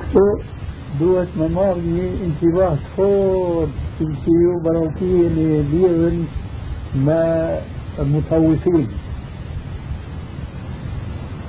كتو 0.00 0.26
دوت 1.00 1.28
ممارني 1.36 2.10
انتباه 2.24 2.76
فور 2.96 3.68
تمشيو 3.98 4.60
بروكين 4.64 5.34
ليغن 5.70 6.24
ما 6.94 7.60
مطوفين 7.98 8.86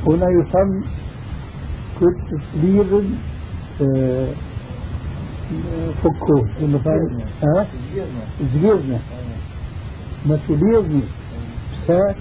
هنا 0.07 0.27
يسمى 0.39 0.98
كنت 1.99 2.41
ليغن 2.63 3.09
فكو 6.03 6.45
مثلا 6.61 7.19
ها؟ 7.43 7.67
زجيرنا 8.53 8.99
مسؤوليتني 10.25 11.01
سا 11.87 12.15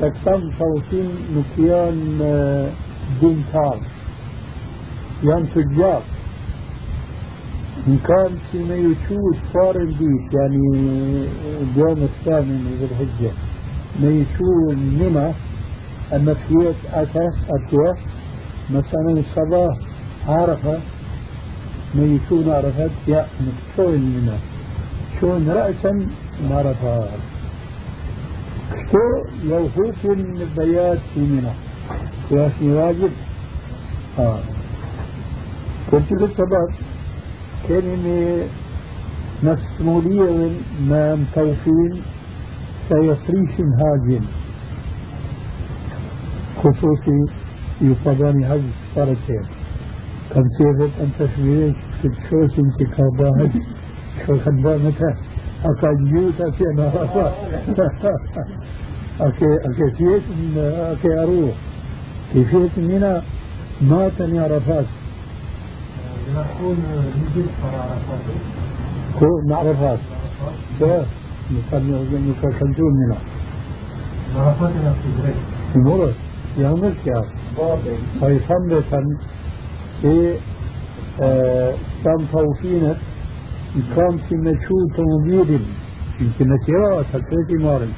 تكتم 0.00 0.50
صوتين 0.58 1.10
نكيان 1.36 2.18
دينتار 3.20 3.78
يعني 5.24 5.46
تجار. 5.54 6.02
إن 7.88 7.98
كان 7.98 8.38
فيما 8.52 8.74
يشوف 8.74 9.36
صار 9.52 9.76
البيت 9.76 10.34
يعني 10.34 10.56
اليوم 11.62 12.08
الثامن 12.10 12.64
من 12.64 12.76
ذي 12.78 12.84
الحجة. 12.84 13.32
ما 14.00 14.08
يشوف 14.08 14.78
منى 15.00 15.32
أما 16.12 16.34
فيت 16.34 16.76
أتى 16.92 17.28
أتى 17.50 18.00
مثلا 18.70 19.10
الصباح 19.10 19.76
عرفة 20.28 20.78
ما 21.94 22.04
يشوف 22.04 22.48
عرفت 22.48 22.90
يا 23.08 23.26
شلون 23.76 24.00
منى 24.00 24.38
شلون 25.20 25.48
رأسا 25.48 26.06
عرفها 26.50 27.08
شو 28.90 29.04
لو 29.48 29.68
فوت 29.68 30.04
البيات 30.04 30.98
في 31.14 31.20
منى 31.20 31.52
يا 32.30 32.50
واجب. 32.62 33.10
آه. 34.18 34.38
قلت 35.92 36.12
السبب 36.12 36.68
كلمة 37.68 38.46
مسؤولية 39.42 40.50
ما 40.88 41.14
متوفين 41.14 42.02
سيفريش 42.88 43.60
هاجم 43.60 44.24
خصوصي 46.58 47.43
يقضاني 47.80 48.46
هج 48.46 48.60
صارتين 48.94 49.44
كم 50.34 50.44
سيفت 50.58 51.00
أن 51.00 51.10
تشبيه 51.18 51.72
شو 52.30 52.48
سنتي 52.48 52.84
كابا 52.96 53.28
هج 53.28 53.50
شو 54.26 54.38
خدبا 54.38 54.76
متى 54.76 55.14
أكا 55.64 55.92
جيوتا 55.92 56.50
في 56.50 56.64
نهارا 56.76 57.32
أكي 59.20 59.54
أكي 59.64 59.90
فيت 59.96 60.22
أكي 60.58 61.22
أروح 61.22 61.54
كيفية 62.32 62.70
منا 62.76 63.22
ماتني 63.82 64.38
عرفات 64.40 64.84
نكون 66.34 66.76
نجد 67.36 67.46
عرفات. 67.64 68.20
كو 69.18 69.40
نعرفات 69.48 69.98
ده 70.80 71.04
نكملون 71.52 72.94
منها. 72.94 73.18
عرفات 74.36 74.72
نفسي 74.84 75.34
مرة 75.76 76.12
yanlış 77.58 77.86
ya. 77.86 77.96
Sayısam 78.20 78.70
desen 78.70 79.06
في 80.02 80.36
كم 82.04 82.20
توفينة 82.32 82.96
كم 83.96 84.16
في 84.26 84.34
مشهور 84.36 84.82
تومبيل 84.96 85.60
يمكن 86.20 86.46
نتيرا 86.52 87.02
تكريتي 87.12 87.56
مارن 87.64 87.92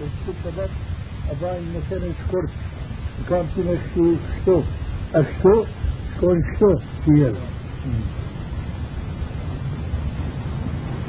والسبب 0.00 0.70
أباين 1.30 1.64
مثلا 1.76 2.08
شكرت 2.20 2.50
كان 3.30 3.46
في 3.54 3.60
مشهور 3.60 4.16
شتو 4.42 4.62
أشتو 5.14 5.64
شكون 6.14 6.42
شتو 6.56 6.70
فيها 7.04 7.32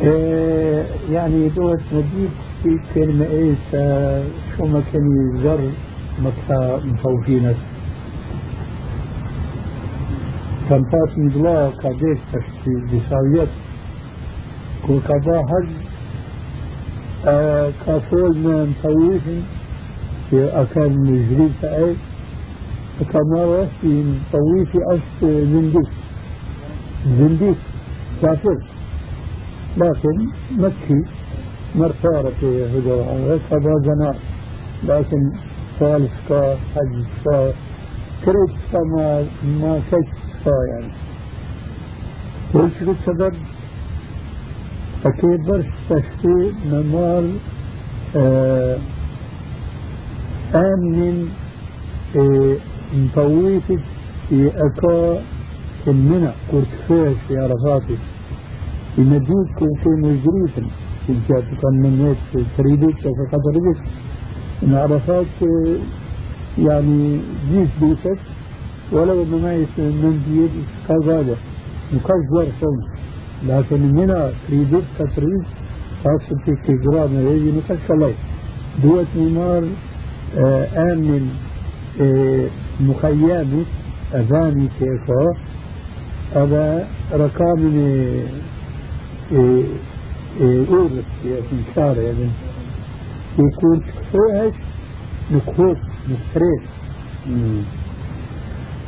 إيه 0.02 0.86
يعني 1.12 1.50
دوت 1.50 1.80
نجيب 1.94 2.30
في 2.64 2.80
كلمة 2.96 3.26
إيش 3.26 3.58
شو 4.58 4.66
ما 4.66 4.84
كان 4.94 5.36
يزر 5.36 5.72
مكتا 6.20 6.82
مفوفينك 6.86 7.56
كان 10.70 10.84
فاس 10.84 11.18
مدلا 11.18 11.68
قديش 11.70 12.20
تشتي 12.34 12.76
بساويات 12.92 13.48
كل 14.88 15.00
قضاء 15.00 15.46
حج 15.48 15.70
كافول 17.86 18.38
من 18.38 18.70
مفوفين 18.70 19.44
في 20.30 20.62
أكان 20.62 20.98
مجريد 20.98 21.54
تأي. 21.62 21.96
كما 23.14 23.46
وفي 23.46 23.88
مفوفي 23.88 24.80
أشت 24.94 25.26
زنديك 25.26 25.90
زنديك 27.06 27.58
كافر. 28.22 28.58
لكن 29.78 30.28
مكي 30.58 31.06
مرتارة 31.76 32.34
هدوء 32.76 33.04
هذا 33.52 33.74
زنا 33.86 34.14
لكن 34.84 35.32
ثالث 35.80 36.12
كا 36.30 36.56
حج 36.76 37.04
كا 37.26 37.54
كريت 38.26 38.76
ما 38.86 39.26
ما 39.62 39.82
كا 40.46 40.52
يعني. 40.72 40.92
وش 42.56 42.72
السبب؟ 42.82 43.34
أكيد 45.06 45.46
برش 45.48 45.66
تشتي 45.90 46.54
نمال 46.66 47.38
آه 48.18 48.78
آمن 50.56 51.30
آه 52.18 52.58
مطويتك 52.94 53.80
في 54.30 54.52
أكا 54.56 55.22
المنى 55.88 56.32
كنت 56.52 56.68
فيش 56.88 57.18
في 57.28 57.38
عرفاتك 57.38 57.98
يمديك 59.00 59.58
في 59.58 59.90
مجريتم 59.90 60.68
إن 61.10 61.20
كانت 61.30 61.66
من 61.66 61.94
هيك 62.06 62.46
تريدك 62.58 63.02
فقدرك 63.02 63.78
إن 64.64 64.74
عرفات 64.74 65.26
يعني 66.58 67.20
جيس 67.52 67.70
بيسك 67.82 68.20
ولو 68.92 69.24
إنه 69.24 69.38
ما 69.38 69.58
من 69.78 70.24
بيد 70.28 70.52
كذا 70.88 71.36
زور 72.32 72.46
صوم. 72.62 72.80
لكن 73.48 73.98
هنا 74.00 74.32
تريدك 74.48 74.84
كتريد 75.00 75.44
خاصة 76.04 76.38
في 76.46 76.52
كجرام 76.68 77.16
هذه 77.16 77.58
مكاش 77.58 77.92
الله. 77.92 78.14
دوت 78.84 79.08
نمار 79.18 79.64
آمن 80.92 81.30
مخيمة 82.80 83.66
أذاني 84.14 84.68
كيفا 84.80 85.34
هذا 86.36 86.88
رقم 89.32 89.64
أورث 90.70 91.06
يعني 91.26 91.64
شارع 91.76 92.02
يعني. 92.02 92.30
يكون 93.40 93.80
كفوهش 93.80 94.54
نكوت 95.32 95.78
نكتريش 96.10 96.64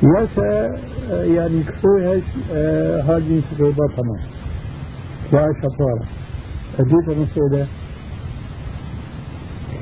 ياسا 0.04 0.77
يعني 1.12 1.63
كفوهش 1.63 2.23
هذه 3.10 3.41
سبيبا 3.51 3.88
تمام. 3.97 4.19
يا 5.34 5.54
شطارة 5.62 6.04
أديت 6.80 7.17
مسؤولة 7.17 7.67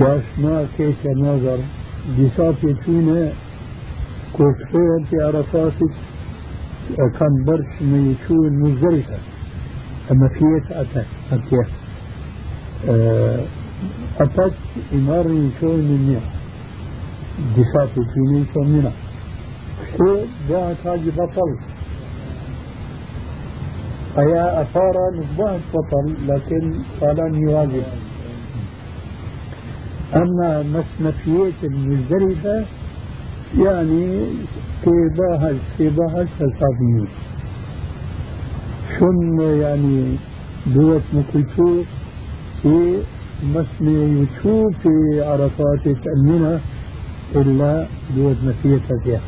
ياش 0.02 0.24
ما 0.38 0.68
كيش 0.78 0.96
نظر؟ 1.18 1.58
بصافي 2.20 2.74
فينا 2.86 3.32
كفوهن 4.34 5.04
في 5.10 5.16
عرفاتك 5.24 5.92
كان 6.98 7.46
برش 7.46 7.82
من 7.82 8.16
يشون 8.24 8.54
مزدلفة 8.60 9.18
أما 10.12 10.28
فيت 10.28 10.72
أتت 10.72 11.06
أتيت 11.32 11.68
أتت 14.22 14.54
إماري 14.94 15.52
شو 15.62 15.68
من 15.68 16.00
مئة 16.08 16.22
دفاتي 17.58 18.02
فيني 18.14 18.46
شو 18.54 18.60
منها 18.60 18.92
شو 19.98 20.26
جاءت 20.50 20.88
هذه 20.88 21.12
بطل. 21.18 21.52
أيا 24.18 24.62
أثار 24.62 24.94
نصبحت 25.18 25.60
بطل 25.74 26.28
لكن 26.28 26.84
فلن 27.02 27.36
يواجه 27.36 27.84
أما 30.16 30.64
مسنفية 30.64 31.54
المزدلفة 31.64 32.66
يعني 33.58 34.26
كباهل 34.86 35.58
كباهل 35.80 36.28
فلسفيين 36.40 37.08
شن 39.00 39.40
يعني 39.42 40.16
دوت 40.76 41.02
مكلثوم 41.14 41.86
في 42.62 42.98
مسمي 43.44 44.00
يشوف 44.28 44.74
في 44.84 45.22
عرفات 45.24 45.84
تأمنها 46.04 46.60
إلا 47.36 47.88
دوت 48.16 48.38
مسيح 48.44 48.84
فيها 49.04 49.22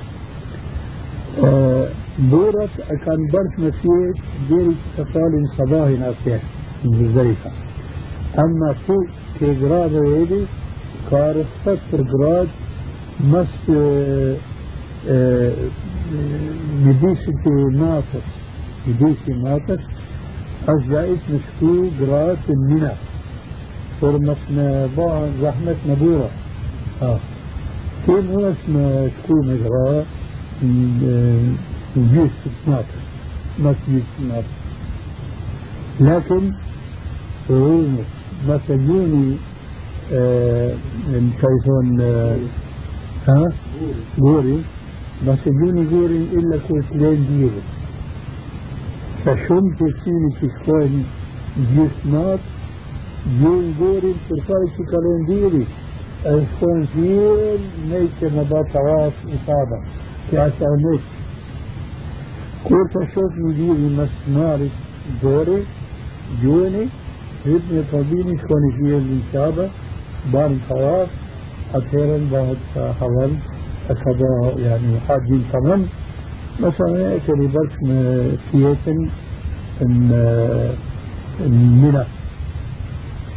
آه 1.43 1.88
دورت 2.32 2.69
كان 3.06 3.28
برش 3.34 3.54
مسيح 3.60 4.24
دير 4.50 4.71
تفال 4.97 5.47
صباح 5.58 5.88
ناسيه 5.89 6.39
مزدلفة 6.86 7.52
أما 8.39 8.74
فوق 8.88 9.06
كجراد 9.41 9.93
ويدي 9.93 10.45
كار 11.12 11.36
ستر 11.62 12.02
جراد 12.02 12.47
مس 13.19 13.69
مديسة 16.86 17.69
ناطر 17.74 18.21
مديسة 18.88 19.34
ناطر 19.44 19.80
أجزائت 20.67 21.20
مشكو 21.34 21.89
جراد 22.00 22.38
المنى 22.50 22.91
فرمتنا 24.02 24.88
بعض 24.98 25.30
زحمة 25.41 25.76
نبورة 25.89 26.30
آه. 27.02 27.20
كين 28.06 28.28
هو 28.34 28.52
اسمه 28.52 29.10
تكون 29.24 29.50
إجراء 29.50 30.06
جيش 31.98 32.32
ناطر 32.67 33.02
مسجد 33.60 34.04
ناطر 34.28 34.48
لكن 36.00 36.52
رومو 37.50 38.02
مسجوني 38.48 39.38
شايفون 41.41 42.02
ها؟ 43.28 43.52
غوري 44.20 44.62
مسجوني 45.28 45.88
غوري 45.91 46.24
إلا 46.34 46.58
كوسلين 46.67 47.52
ديري 49.26 49.38
فشم 49.38 49.76
تسيني 49.76 50.30
تشكوين 50.42 51.06
جيش 51.58 52.06
ناطر 52.06 52.40
جون 53.42 53.76
غوري 53.80 54.16
ترفاي 54.30 54.68
شكالين 54.78 55.26
ديري 55.28 55.66
shkojnë 56.22 56.86
thirën, 56.94 57.62
ne 57.90 58.00
që 58.20 58.30
në 58.30 58.44
bërë 58.50 58.70
të 58.74 58.82
rasë 58.88 59.30
i 59.34 59.38
sada, 59.46 59.78
që 60.30 60.38
ashtë 60.44 60.68
e 60.68 60.76
nëtë. 60.82 61.10
Kur 62.66 62.84
të 62.94 63.02
shofë 63.14 63.42
një 63.42 63.54
dhiri 63.58 63.88
më 63.96 64.06
sënarit 64.12 64.76
dore, 65.24 65.58
gjuheni, 66.44 66.84
hypë 67.46 67.74
në 67.74 67.84
të 67.90 68.04
bini, 68.12 68.38
shkoni 68.44 68.70
thirën 68.76 69.08
në 69.10 69.18
qaba, 69.32 69.66
banë 70.36 70.62
të 70.68 70.78
rasë, 70.84 71.18
atëherën 71.80 72.30
bëhet 72.36 72.70
të 72.76 72.86
haval, 73.02 73.36
e 73.90 73.98
sada, 74.04 74.32
yani, 74.62 74.94
hajjin 75.08 75.44
të 75.50 75.64
mënë, 75.66 75.90
مثلا 76.60 77.20
كان 77.28 77.44
يبرش 77.44 77.74
سياسة 78.52 79.10
من 79.82 80.12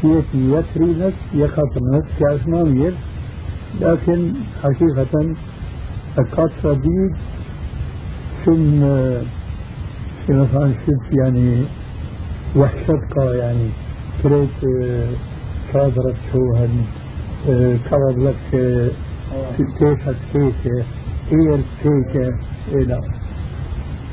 سياسي 0.02 0.38
يترينك 0.52 1.14
يخاطرنك 1.34 2.04
كأسمامير 2.20 2.94
لكن 3.80 4.32
حقيقة 4.62 5.34
أكاد 6.18 6.50
صديق 6.62 7.12
ثم 8.44 8.80
مثلا 10.28 10.72
شفت 10.86 11.18
يعني 11.18 11.64
وحشتك 12.56 13.16
يعني 13.40 13.68
كريت 14.22 14.50
صادرت 15.72 16.16
شو 16.32 16.54
هن 16.54 16.84
كرر 17.90 18.18
لك 18.18 18.36
تيكة 19.56 20.14
تيكة 20.32 20.84
اير 21.32 21.60
تيكة 21.82 22.34
إلى. 22.72 23.00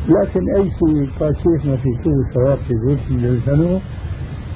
لكن 0.09 0.55
أي 0.55 0.63
شيء 0.63 1.09
كاشيخنا 1.19 1.75
في 1.77 1.89
كل 2.03 2.33
ثواب 2.33 2.57
في 2.57 2.73
ذلك 2.87 3.01
الجنوب 3.11 3.81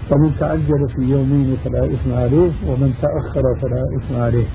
فمن 0.10 0.32
تعجل 0.40 0.90
في 0.96 1.02
يومين 1.02 1.58
فلا 1.66 1.86
إثم 1.86 2.14
عليه 2.14 2.52
ومن 2.68 2.94
تأخر 3.02 3.44
فلا 3.62 3.84
إثم 3.98 4.16
عليه. 4.16 4.46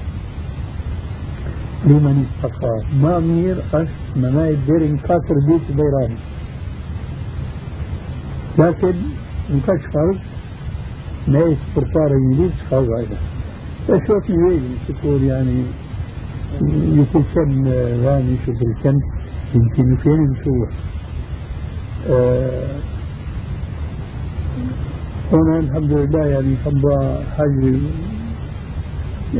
لمن 1.86 2.24
استقى. 2.24 2.82
ما 3.02 3.18
مير 3.18 3.56
أش 3.74 3.88
مناي 4.16 4.56
ديرين 4.66 4.96
كاتر 4.96 5.34
بيت 5.46 5.76
بيران. 5.76 6.16
لكن 8.58 8.94
مكاش 9.50 9.80
فرق 9.94 10.20
نايس 11.28 11.58
برطار 11.76 12.10
يليس 12.32 12.52
خاو 12.70 12.84
هذا 12.84 13.16
فشوف 13.88 14.30
يويل 14.30 14.62
تقول 14.88 15.22
يعني 15.22 15.62
يقول 16.58 17.24
كم 17.34 17.68
راني 18.06 18.36
شوف 18.46 18.62
الكم 18.62 18.98
يمكن 19.54 19.96
فين 19.96 20.20
نشوف 20.30 20.68
هنا 25.32 25.58
الحمد 25.58 25.92
لله 25.92 26.26
يعني 26.26 26.54
تبقى 26.64 27.22
حاجة 27.36 27.78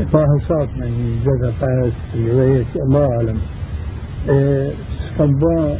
فاحصات 0.05 0.69
يعني 0.79 1.15
جزا 1.25 1.51
فاس 1.51 1.93
رواية 2.15 2.65
الله 2.75 3.05
أعلم. 3.15 3.37
تبقى 5.19 5.77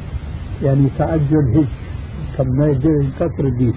يعني 0.63 0.89
تعجل 0.97 1.45
هيك 1.55 1.67
كم 2.37 2.47
ما 2.47 2.67
يدير 2.67 3.09
كثر 3.19 3.49
دي 3.59 3.73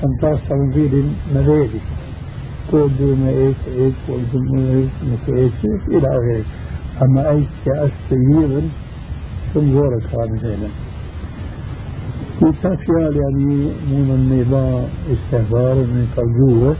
كم 0.00 0.16
تاس 0.20 0.38
تنظير 0.48 1.04
مبادئ 1.34 1.78
كود 2.70 3.02
ما 3.02 3.28
إيش 3.28 3.56
إيش 3.66 3.94
كود 4.06 4.34
ما 4.34 4.78
إيش 5.28 5.52
إيش 5.64 5.80
إلى 5.88 6.08
اخره 6.08 6.44
اما 7.02 7.30
إيش 7.30 7.46
كأس 7.64 7.90
ثم 9.54 9.72
زورك 9.72 10.14
هذا 10.14 10.70
وتفيال 12.42 13.16
يعني 13.16 13.54
من 13.92 14.10
النظام 14.18 14.84
استهبار 15.12 15.74
من 15.74 16.06
قلجوه 16.16 16.76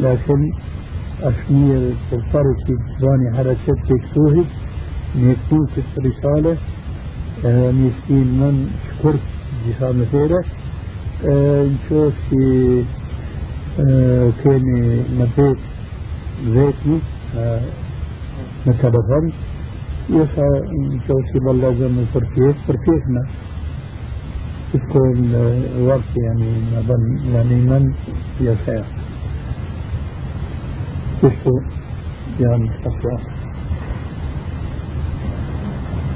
لكن 0.00 0.52
أشمير 1.22 1.94
بالطرف 2.12 2.56
باني 3.00 3.36
حركة 3.36 3.74
تكسوهي 3.88 4.44
نيكتوك 5.16 5.70
الرسالة 5.98 6.56
آه 7.46 7.70
مسكين 7.70 8.26
من 8.40 8.70
شكرت 8.88 9.20
جسام 9.66 10.00
مثيرة 10.00 10.44
آه 11.30 11.64
نشوف 11.64 12.14
في 12.30 12.38
آه 12.80 12.97
كان 14.44 14.64
نبيت 15.18 15.58
ذاتي 16.44 17.00
آه 17.36 17.60
متبفن 18.66 19.30
يسا 20.10 20.48
نشوف 20.72 21.32
في 21.32 21.38
بلازم 21.38 21.98
الفرفيس 21.98 22.54
فرفيسنا 22.66 23.26
تكون 24.72 25.34
وقت 25.80 26.16
يعني 26.16 26.50
يعني 27.32 27.54
من 27.54 27.92
يشاء 28.40 28.86
تشو 31.22 31.60
يعني 32.40 32.70
تقوى 32.84 33.18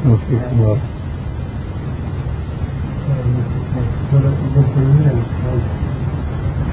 وفي 0.07 0.41
خبار 0.41 0.79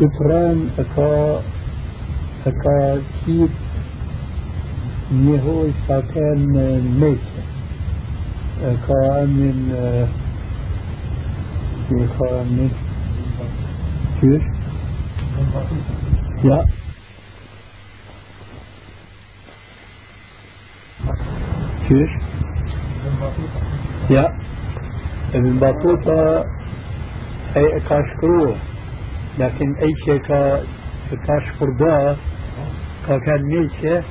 كتران 0.00 0.70
أكا 0.78 1.42
أكا 2.46 3.02
كيت 3.26 3.50
نيهو 5.12 5.66
ساكن 5.88 6.40
ميت. 7.00 7.18
أكا 8.62 9.24
من 9.24 9.56
شيخان 11.88 12.70
كيف؟ 14.20 14.42
لا 16.44 16.64
كيف؟ 21.88 22.10
لا 24.10 24.32
ابن 25.34 25.58
بطوطة 25.58 26.44
أي 27.56 27.80
كاشكرو 27.88 28.54
لكن 29.38 29.74
أي 29.74 29.92
شيء 30.04 30.18
كاشكر 31.26 31.70
ده 31.80 32.16
كان 33.08 33.42
ميشة 33.42 34.02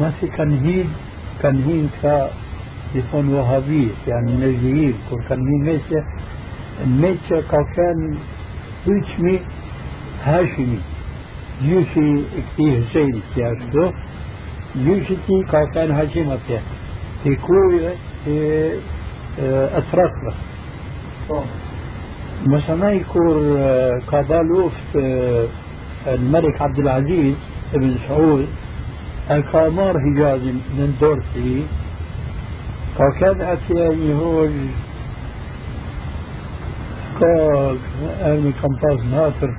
ما 0.00 0.10
في 0.10 0.26
كنهين 0.26 0.88
كنهين 1.42 1.90
كا 2.02 2.30
يكون 2.94 3.28
وهابية 3.34 3.90
يعني 4.08 4.32
نجديين 4.32 4.94
كل 5.10 5.24
كنهين 5.28 5.64
ميشة 5.64 6.06
الميشة 6.84 7.40
كان 7.76 8.18
بيشمي 8.86 9.40
هاشمي. 10.24 10.78
يوشي 11.62 12.22
كتير 12.52 12.82
زين 12.94 13.22
كياشتو 13.34 13.92
يوشي 14.76 15.16
تي 15.16 15.42
كان 15.52 15.90
هاشمة 15.90 16.36
في 17.24 17.36
كوي 17.36 17.80
في 18.24 18.80
أتراك 19.78 20.34
مثلا 22.46 22.92
يكون 22.92 23.58
كابالوف 24.10 24.72
الملك 26.06 26.62
عبد 26.62 26.78
العزيز 26.78 27.34
بن 27.74 27.94
سعود 28.08 28.46
الكامار 29.30 29.94
حجاز 30.00 30.40
من 30.78 30.96
دورسي 31.00 31.66
فكان 32.98 33.40
أتياني 33.40 34.14
هو 34.14 34.48
كاك 37.20 37.78
أرمي 38.22 38.52
كمباز 38.62 39.06
ناطر 39.12 39.50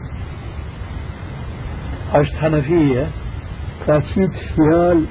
عشت 2.13 2.35
حنفية 2.35 3.07
كاسيت 3.87 4.31
فيال 4.55 5.05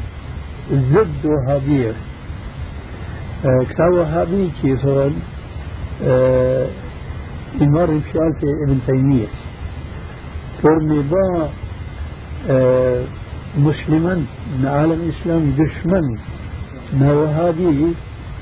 ضد 0.72 1.24
وهابية 1.26 1.92
كتاب 3.44 3.92
وهابي 3.92 4.50
كيف 4.62 4.86
هون 7.54 7.68
يمر 7.68 7.86
فيال 7.86 8.32
في 8.40 8.46
ابن 8.66 8.78
تيمية. 8.86 9.26
فرمي 10.62 11.02
با 11.10 11.48
مسلما 13.58 14.14
من 14.58 14.66
عالم 14.66 14.92
الإسلام 14.92 15.52
دشمن. 15.60 16.18
ما 17.00 17.12
وهابي 17.12 17.94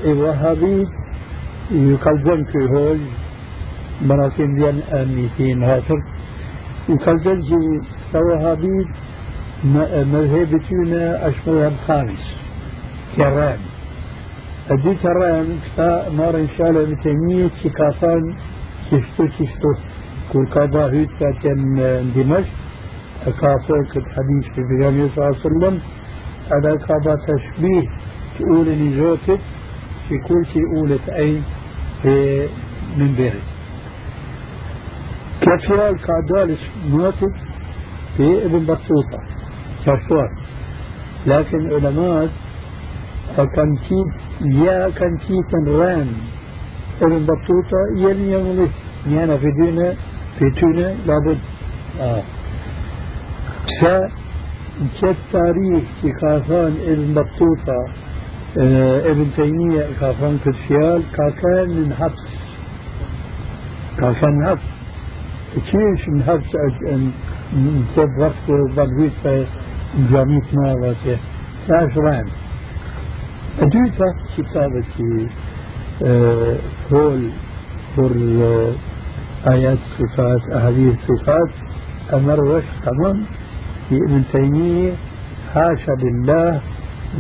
وهابي 0.04 0.86
يقلدن 1.70 2.44
في 2.52 2.58
هول 2.58 2.98
مراكم 4.02 4.56
ديان 4.56 4.80
آمنيتين 4.92 5.62
هاتر. 5.62 5.98
يقلدن 6.88 7.42
في 7.42 8.18
وهابي 8.18 8.86
مذهبتنا 10.12 11.28
أشملها 11.28 11.68
الخامس 11.68 12.24
كرام. 13.16 13.58
أدي 14.70 14.94
كرام 14.94 15.46
كتا 15.64 16.10
مار 16.10 16.36
إن 16.36 16.48
شاء 16.58 16.70
الله 16.70 16.84
بتنمية 16.84 17.50
كافان 17.78 18.36
كشتو 18.90 19.24
كشتو 19.38 19.70
كل 20.32 20.46
كابا 20.54 20.92
هيت 20.92 21.10
كان 21.42 21.74
دمشق 22.16 22.48
كافر 23.40 23.78
كنت 23.94 24.06
حديث 24.16 24.54
في 24.54 24.60
النبي 24.60 25.08
صلى 25.08 25.16
الله 25.26 25.36
عليه 25.36 25.46
وسلم 25.48 25.80
هذا 26.52 26.76
كابا 26.86 27.14
تشبيه 27.28 27.88
تقول 28.38 28.68
اني 28.68 28.96
زوجت 28.96 29.40
في 30.08 30.14
كل 30.28 30.46
شيء 30.52 30.66
قولت 30.76 31.08
اي 31.08 31.40
في 32.02 32.48
من 32.98 33.14
بيري 33.16 33.40
كفيال 35.40 35.96
كعدالس 36.06 36.60
موتت 36.90 37.34
في 38.16 38.44
ابن 38.46 38.58
بطوطة 38.66 39.20
كفوار 39.86 40.30
لكن 41.26 41.72
علماء 41.72 42.28
كنتيت 43.36 44.12
يا 44.40 44.88
كنتيت 44.88 45.68
ران 45.68 46.08
ابن 47.02 47.26
بطوطة 47.26 47.78
يلي 47.96 48.32
يملك 48.32 48.70
يعني 49.08 49.38
في 49.38 49.46
دينا 49.60 49.94
في 50.38 50.60
تونة 50.60 50.96
لابد 51.06 51.38
آه. 52.00 52.22
كت 55.02 55.16
تاريخ 55.32 55.84
كافان 56.20 56.74
ابن 56.86 57.14
بطوطة 57.14 57.88
ابن 59.10 59.30
تيمية 59.36 59.86
كافان 60.00 60.38
كتشيال 60.38 61.02
كان 61.16 61.68
من 61.70 61.94
حبس 61.94 62.24
كان 63.98 64.34
من 64.34 64.46
حبس 64.46 64.62
كيش 65.54 66.08
من 66.08 66.22
حبس 66.22 66.50
كيف 67.94 68.18
وقت 68.18 68.50
بدويت 68.76 69.12
في 69.22 69.46
جامعة 70.10 70.42
مالك 70.52 71.18
عشرين 71.72 72.24
أدويتا 73.60 74.14
كتابة 74.36 74.84
هول 76.02 77.30
بر 77.98 78.16
آيات 79.50 79.78
صفات 79.98 80.52
أحاديث 80.52 80.94
صفات 81.08 81.50
أمر 82.14 82.44
وش 82.44 82.64
تمام. 82.86 83.24
في 83.88 83.96
ابن 84.08 84.22
تيمية 84.32 84.92
حاشا 85.54 85.92
لله 86.02 86.60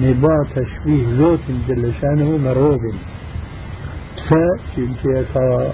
نبا 0.00 0.36
تشبيه 0.54 1.04
ذوت 1.18 1.40
جل 1.68 1.92
شانه 2.00 2.36
مروب 2.44 2.80
فشنتيكا 4.28 5.72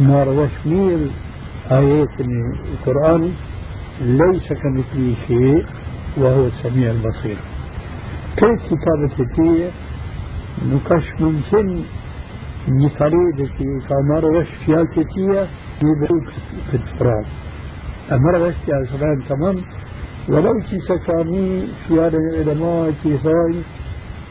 نار 0.00 0.28
وشميل 0.28 1.10
آيات 1.70 2.20
القرآن 2.20 3.32
ليس 4.00 4.52
كمثله 4.52 5.14
شيء 5.28 5.64
وهو 6.16 6.46
السميع 6.46 6.90
البصير 6.90 7.36
كيف 8.36 8.60
كتابة 8.66 9.14
هي 12.66 12.72
نقش 12.72 12.82
ممكن 12.82 12.84
نطريق 12.84 13.48
في 13.58 13.80
كامار 13.88 14.24
وش 14.24 14.48
فيالتية 14.66 15.46
يبقى 15.82 16.08
في 16.70 16.74
الفراغ 16.74 17.26
أمر 18.12 18.42
وش 18.42 18.54
يا 18.68 19.18
تمام 19.28 19.56
ولو 20.28 20.60
كي 20.70 20.78
سكاني 20.80 21.66
خيار 21.88 22.12
العلماء 22.14 22.90
كي 23.02 23.16
هاي 23.16 23.62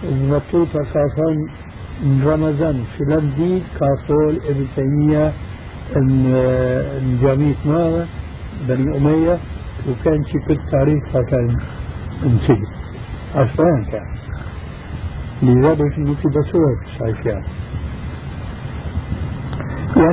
مطوطة 0.03 0.79
كافان 0.93 1.47
رمضان 2.23 2.83
فلان 2.99 3.33
دي 3.37 3.61
كافول 3.79 4.39
ابن 4.49 4.65
تيمية 4.75 5.33
إن 5.97 6.23
جامعة 7.21 7.55
ما 7.65 8.05
بني 8.67 8.97
أمية 8.97 9.39
وكان 9.89 10.23
شي 10.23 10.39
كل 10.47 10.57
تاريخ 10.71 11.03
كان 11.29 11.57
انسجن 12.23 12.65
أصلا 13.35 13.85
كان 13.91 14.07
لذا 15.43 15.73
بس 15.73 15.99
نتي 15.99 16.27
بسوك 16.27 16.79
شايفيان 16.99 17.43